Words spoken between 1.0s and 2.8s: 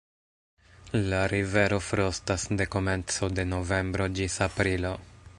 La rivero frostas de